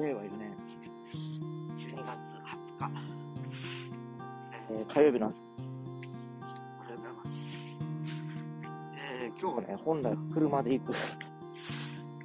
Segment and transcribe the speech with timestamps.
[0.00, 0.56] 令和4年
[1.76, 2.16] 12月
[2.78, 2.90] 20日、
[4.70, 7.30] えー、火曜日の朝、おはようございます。
[8.96, 10.94] えー、今日はね、本来車で行く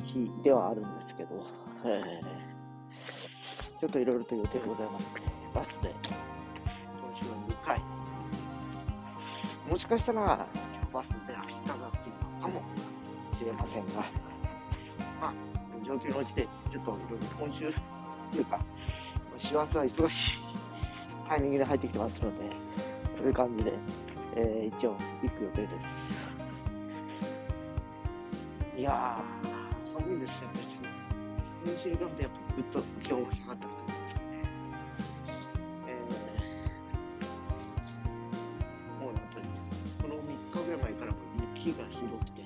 [0.04, 1.46] 日ではあるんですけど、
[1.84, 5.22] えー、ちょっといろいろと予定ございまして、
[5.54, 5.90] バスで。
[5.92, 7.82] 今週は2回、
[9.70, 10.48] もしかしたら
[10.94, 12.62] バスで走ったがっていうのかも
[13.38, 13.94] しれませんが、
[15.20, 17.72] まあ、状況に応じて、ちょっといろいろ今週
[18.32, 18.60] というか、
[19.38, 20.32] 師走は忙しい
[21.30, 22.38] タイミングで入ってきてますので、
[23.18, 23.74] そういう感じで、
[24.36, 25.72] えー、一応行く予定です。
[28.80, 29.48] いやー、
[30.04, 30.56] 寒いですよね、
[31.66, 34.26] 先週に比べてやっぱぐっと気温が下がった感じですかね。
[35.88, 39.46] えー、もう本当に、
[40.02, 41.18] この3日ぐらい前からも
[41.56, 42.45] 雪がひどくて、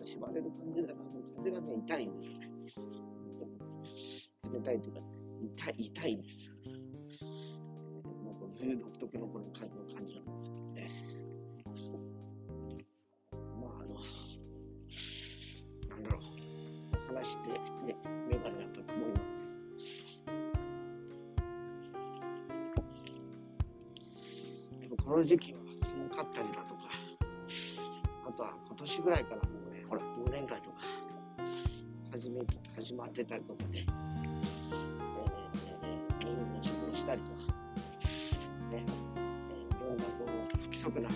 [0.00, 2.48] 今日も縛れる感じだから、もう風がね、痛いんですよね。
[3.30, 3.44] そ
[4.48, 5.00] う冷たいというか、
[5.42, 6.52] 痛い、痛いんですよ。
[6.64, 7.24] えー
[8.24, 10.90] まあ、この冬独特のこの風の感じなんですけどね。
[13.60, 13.94] まあ、あの、
[15.90, 16.20] なんだろう。
[17.14, 17.48] 話して、
[17.84, 17.96] ね、
[18.28, 19.54] メガネだと思います。
[24.80, 26.80] でもこの時期は寒かったりだとか、
[28.26, 29.79] あとは今年ぐらいからもうね、
[30.40, 30.76] ほら、忘年会とか、
[32.12, 32.40] 始め、
[32.74, 33.84] 始まってたりとかね、
[36.20, 37.52] えー、みんな仕事したりとか、
[38.70, 41.08] ね、えー、いろんなこう、不規則な、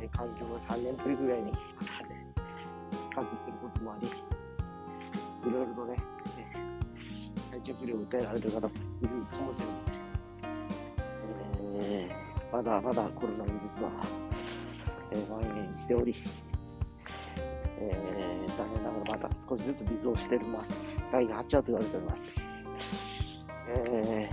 [0.00, 2.26] えー、環境が3年ぶりぐらいに、またね、
[2.90, 4.10] 復活してることもあり、い
[5.44, 6.02] ろいろとね、ね
[7.50, 8.70] 体調不良を訴えられる方も
[9.00, 10.08] いるかもしれません。
[11.80, 13.90] えー、まだまだコロナウイルスは、
[15.12, 16.14] えー、蔓延しており、
[17.80, 20.70] えー、残念ながらまた少しずつ微増しております。
[21.12, 22.22] 第8波と言われております。
[23.70, 24.30] え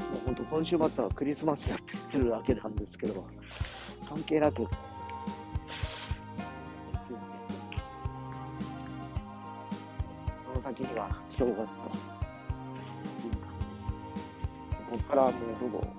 [0.00, 3.24] ー、もう本当今週末はクリスマスやったりするわけなんですけど、
[4.08, 4.68] 関係なく、そ
[10.54, 11.98] の先には正月と、こ
[14.90, 15.94] こからもうほぼ今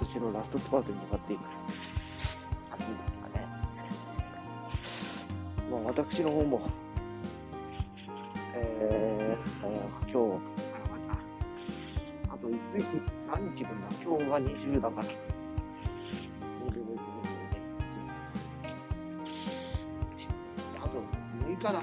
[0.00, 1.40] 年のラストスパートに向かっていく
[5.84, 6.60] 私の方も、
[8.54, 9.82] えー、えー
[10.12, 10.98] 今日からま
[12.28, 12.74] た、あといつ、
[13.26, 15.08] 何日分だ今日が20だから、
[20.82, 20.90] あと
[21.48, 21.72] 6日だ。
[21.72, 21.78] こ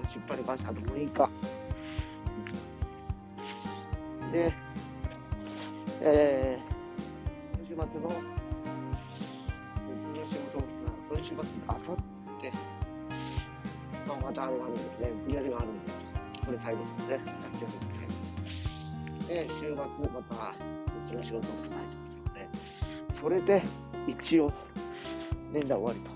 [0.00, 1.30] の出版に関してあと6日。
[4.32, 4.52] で、
[6.02, 8.08] えー、今週末の、
[9.88, 10.58] 別の仕事、
[11.10, 11.96] 今週末、あさっ
[12.40, 12.52] て、
[14.08, 15.92] あ、またあれがあるんですね、売り上げがあるんで、
[16.44, 19.28] これ最後ですね、やってるんですけど。
[19.28, 19.84] で、週末、ま
[20.28, 20.54] た
[21.02, 22.48] 別の仕事を考えてみるので、
[23.12, 23.62] それで、
[24.06, 24.52] 一応、
[25.52, 26.10] 年内終わりと。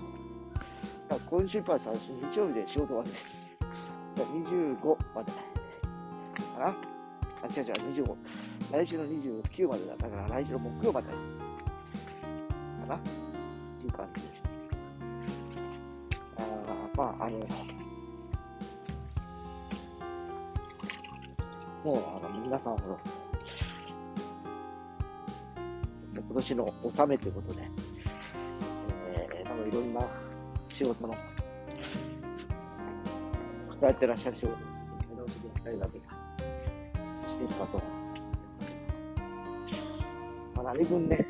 [1.09, 3.39] だから今週は最初日曜日で仕事終わりです。
[4.15, 5.31] だから25まで。
[5.31, 7.73] かなあ、違う違う、
[8.05, 8.15] 25。
[8.71, 9.95] 来週の29までだ。
[9.97, 11.07] だから来週の木曜まで。
[11.09, 11.15] か
[12.87, 14.33] なっていう感じです。
[16.37, 17.39] あーまあ、あの、
[21.83, 22.99] もう、あの、皆さんほど、
[26.13, 27.61] 今年の納めということで、
[29.15, 30.01] えー、多分いろんな
[30.69, 31.15] 仕事の、
[33.69, 36.05] 抱えてらっしゃる仕事、に直してくださいだけが、
[37.27, 37.81] していくかと。
[40.55, 41.25] まあ、何分ね、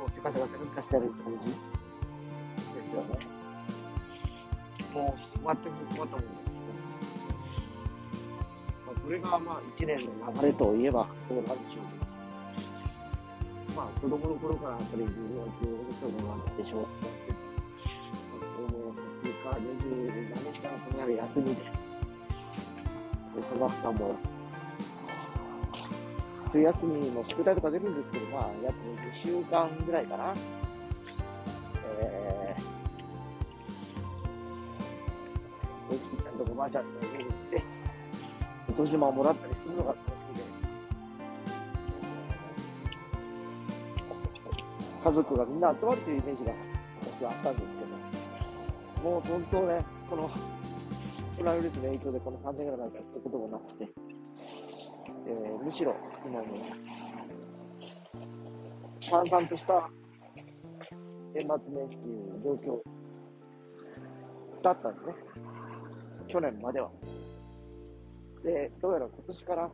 [0.00, 1.48] 本当なんかこう、せかせかせかせかしてやる感じ？
[1.48, 1.54] で
[2.88, 3.08] すよね。
[4.94, 6.72] もう、全く困ったもんですけど。
[8.86, 11.84] まあ、これがまあ1年の流れといえばそうなんでしょう
[13.68, 15.14] けど、まあ子供の頃からやっぱり留学
[16.00, 16.80] そうなんでしょう。
[16.80, 16.86] も
[18.90, 18.92] う
[19.24, 19.32] 2日、
[19.84, 21.66] 20何日間とにある休みで、で
[23.52, 24.16] その後も、
[26.52, 30.34] 冬休みの宿題とか出るんですけど、まあ、約2週間ぐらいかな。
[32.00, 37.62] えー、おじきちゃんとおばあちゃんの家に行って、
[38.68, 40.42] お年玉をもらったりするのが楽しみで、
[45.04, 46.52] 家族がみんな集まるというイメージが
[47.00, 47.66] 私はあったんです
[48.98, 53.88] けど、もう本当ね、このコロナウイルスの影響でこの3年ぐらいなんかそういうこともなくて、
[55.28, 55.94] えー、むしろ
[56.24, 56.46] 今ね、
[59.00, 59.88] 閑散とした
[61.34, 62.80] 年末年始という状況
[64.62, 65.14] だったんですね。
[66.28, 66.90] 去年までは。
[68.44, 69.70] で、どうやら今年から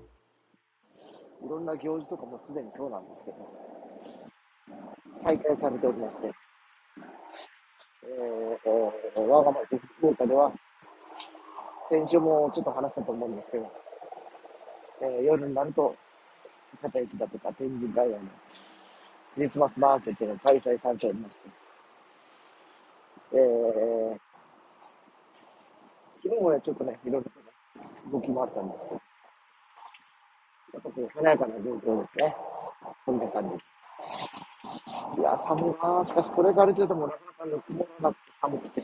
[1.45, 3.37] いろんな行事とかもすでにそうなんですけど、
[5.23, 6.31] 再開されておりまして、
[8.05, 10.53] えー、我が町福岡では、
[11.89, 13.73] 先週もちょっと話したと思うんですけど、
[15.03, 15.95] えー、夜になると、
[16.83, 18.19] 博駅だとか天神海岸の
[19.35, 21.41] クリスマスマーケットが開催されておりまして、
[23.35, 24.19] えー、
[26.23, 27.47] 昨日もね、ちょっとね、いろいろとね、
[28.11, 28.95] 動きもあったんですけど、
[30.75, 32.37] やっぱこう華やかな状況ですね。
[33.05, 35.21] こんな感じです。
[35.21, 38.83] いや、寒いなしかしこれから出てもなかなかぬくもらなくて寒くて。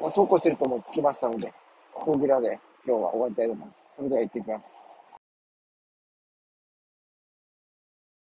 [0.00, 1.52] まあ、そうこうしてるともう着きましたので、
[1.92, 3.94] ここぐらで今日は終わりたいと思います。
[3.96, 4.97] それでは行ってきます。